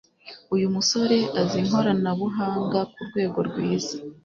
Uyu 0.55 0.67
musore 0.75 1.17
azi 1.39 1.57
ikoranabuhanga 1.63 2.79
kurwego 2.93 3.39
rwiza 3.49 3.95